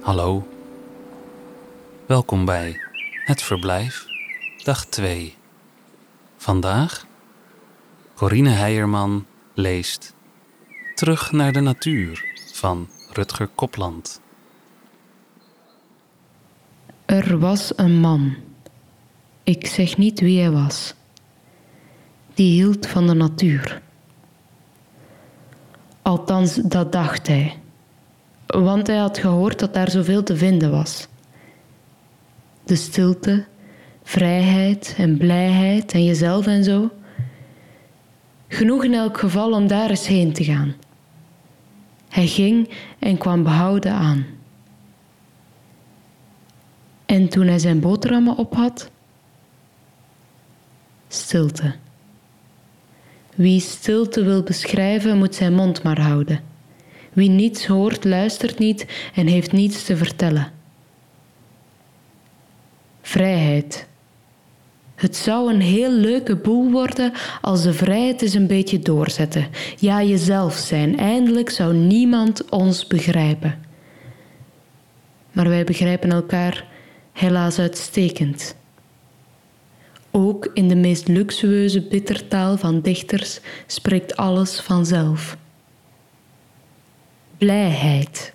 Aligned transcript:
Hallo. 0.00 0.48
Welkom 2.06 2.44
bij 2.44 2.80
Het 3.24 3.42
Verblijf, 3.42 4.06
dag 4.64 4.86
2. 4.86 5.34
Vandaag 6.36 7.06
Corine 8.14 8.50
Heijerman 8.50 9.26
leest 9.54 10.14
Terug 10.94 11.32
naar 11.32 11.52
de 11.52 11.60
natuur 11.60 12.24
van 12.52 12.88
Rutger 13.12 13.48
Kopland. 13.48 14.20
Er 17.04 17.38
was 17.38 17.72
een 17.76 18.00
man. 18.00 18.34
Ik 19.42 19.66
zeg 19.66 19.96
niet 19.96 20.20
wie 20.20 20.40
hij 20.40 20.50
was. 20.50 20.94
Die 22.34 22.52
hield 22.52 22.86
van 22.86 23.06
de 23.06 23.14
natuur. 23.14 23.82
Althans, 26.02 26.54
dat 26.54 26.92
dacht 26.92 27.26
hij. 27.26 27.56
Want 28.46 28.86
hij 28.86 28.96
had 28.96 29.18
gehoord 29.18 29.58
dat 29.58 29.74
daar 29.74 29.90
zoveel 29.90 30.22
te 30.22 30.36
vinden 30.36 30.70
was. 30.70 31.08
De 32.64 32.76
stilte, 32.76 33.44
vrijheid 34.02 34.94
en 34.98 35.16
blijheid 35.16 35.92
en 35.92 36.04
jezelf 36.04 36.46
en 36.46 36.64
zo. 36.64 36.90
Genoeg 38.48 38.84
in 38.84 38.94
elk 38.94 39.18
geval 39.18 39.52
om 39.52 39.66
daar 39.66 39.90
eens 39.90 40.06
heen 40.06 40.32
te 40.32 40.44
gaan. 40.44 40.74
Hij 42.08 42.26
ging 42.26 42.70
en 42.98 43.18
kwam 43.18 43.42
behouden 43.42 43.92
aan. 43.92 44.26
En 47.06 47.28
toen 47.28 47.46
hij 47.46 47.58
zijn 47.58 47.80
boterhammen 47.80 48.36
op 48.36 48.54
had, 48.54 48.90
stilte. 51.08 51.74
Wie 53.34 53.60
stilte 53.60 54.24
wil 54.24 54.42
beschrijven, 54.42 55.18
moet 55.18 55.34
zijn 55.34 55.54
mond 55.54 55.82
maar 55.82 56.00
houden. 56.00 56.40
Wie 57.12 57.28
niets 57.28 57.66
hoort, 57.66 58.04
luistert 58.04 58.58
niet 58.58 58.86
en 59.14 59.26
heeft 59.26 59.52
niets 59.52 59.84
te 59.84 59.96
vertellen. 59.96 60.52
Vrijheid. 63.02 63.86
Het 64.94 65.16
zou 65.16 65.52
een 65.52 65.60
heel 65.60 65.90
leuke 65.90 66.36
boel 66.36 66.70
worden 66.70 67.12
als 67.40 67.62
de 67.62 67.72
vrijheid 67.72 68.22
eens 68.22 68.34
een 68.34 68.46
beetje 68.46 68.78
doorzetten. 68.78 69.46
Ja, 69.78 70.02
jezelf 70.02 70.54
zijn. 70.54 70.98
Eindelijk 70.98 71.50
zou 71.50 71.74
niemand 71.74 72.50
ons 72.50 72.86
begrijpen. 72.86 73.58
Maar 75.32 75.48
wij 75.48 75.64
begrijpen 75.64 76.12
elkaar 76.12 76.66
helaas 77.12 77.58
uitstekend. 77.58 78.54
Ook 80.14 80.50
in 80.54 80.68
de 80.68 80.74
meest 80.74 81.08
luxueuze 81.08 81.80
bittertaal 81.80 82.56
van 82.56 82.80
dichters 82.80 83.40
spreekt 83.66 84.16
alles 84.16 84.60
vanzelf. 84.60 85.36
Blijheid. 87.38 88.32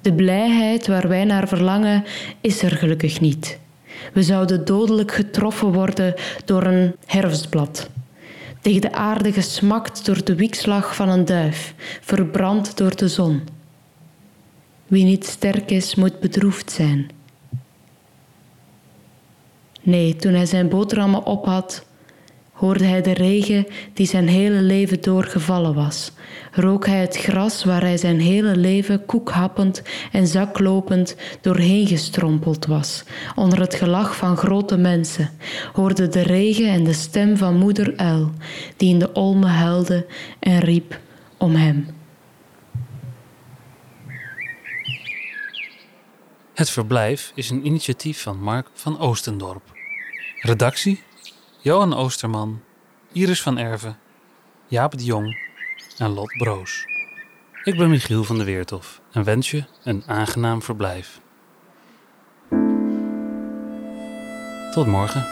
De 0.00 0.12
blijheid 0.12 0.86
waar 0.86 1.08
wij 1.08 1.24
naar 1.24 1.48
verlangen 1.48 2.04
is 2.40 2.62
er 2.62 2.70
gelukkig 2.70 3.20
niet. 3.20 3.58
We 4.12 4.22
zouden 4.22 4.64
dodelijk 4.64 5.12
getroffen 5.12 5.72
worden 5.72 6.14
door 6.44 6.62
een 6.62 6.94
herfstblad. 7.06 7.88
Tegen 8.60 8.80
de 8.80 8.92
aarde 8.92 9.32
gesmakt 9.32 10.04
door 10.04 10.24
de 10.24 10.34
wiekslag 10.34 10.94
van 10.94 11.08
een 11.08 11.24
duif, 11.24 11.74
verbrand 12.00 12.76
door 12.76 12.96
de 12.96 13.08
zon. 13.08 13.42
Wie 14.86 15.04
niet 15.04 15.26
sterk 15.26 15.70
is, 15.70 15.94
moet 15.94 16.20
bedroefd 16.20 16.70
zijn. 16.70 17.10
Nee, 19.84 20.16
toen 20.16 20.32
hij 20.32 20.46
zijn 20.46 20.68
boterhammen 20.68 21.24
op 21.24 21.44
had, 21.44 21.84
hoorde 22.52 22.84
hij 22.84 23.02
de 23.02 23.12
regen 23.12 23.66
die 23.92 24.06
zijn 24.06 24.28
hele 24.28 24.60
leven 24.62 25.00
doorgevallen 25.00 25.74
was. 25.74 26.12
Rook 26.52 26.86
hij 26.86 27.00
het 27.00 27.16
gras 27.16 27.64
waar 27.64 27.80
hij 27.80 27.96
zijn 27.96 28.20
hele 28.20 28.56
leven 28.56 29.06
koekhappend 29.06 29.82
en 30.12 30.26
zaklopend 30.26 31.16
doorheen 31.40 31.86
gestrompeld 31.86 32.66
was, 32.66 33.04
onder 33.34 33.60
het 33.60 33.74
gelach 33.74 34.16
van 34.16 34.36
grote 34.36 34.76
mensen. 34.76 35.30
Hoorde 35.72 36.08
de 36.08 36.22
regen 36.22 36.68
en 36.68 36.84
de 36.84 36.92
stem 36.92 37.36
van 37.36 37.56
moeder 37.56 37.92
uil, 37.96 38.30
die 38.76 38.88
in 38.88 38.98
de 38.98 39.12
olmen 39.12 39.50
huilde 39.50 40.06
en 40.40 40.58
riep 40.58 41.00
om 41.38 41.54
hem. 41.54 41.86
Het 46.54 46.70
Verblijf 46.70 47.32
is 47.34 47.50
een 47.50 47.66
initiatief 47.66 48.22
van 48.22 48.40
Mark 48.40 48.68
van 48.74 48.98
Oostendorp. 48.98 49.73
Redactie: 50.44 51.02
Johan 51.60 51.94
Oosterman, 51.94 52.62
Iris 53.12 53.42
van 53.42 53.58
Erven, 53.58 53.98
Jaap 54.66 54.98
de 54.98 55.04
Jong 55.04 55.38
en 55.98 56.10
Lot 56.10 56.34
Broos. 56.38 56.84
Ik 57.62 57.76
ben 57.76 57.90
Michiel 57.90 58.24
van 58.24 58.36
der 58.36 58.46
Weertof 58.46 59.00
en 59.12 59.24
wens 59.24 59.50
je 59.50 59.64
een 59.84 60.02
aangenaam 60.06 60.62
verblijf. 60.62 61.20
Tot 64.72 64.86
morgen. 64.86 65.24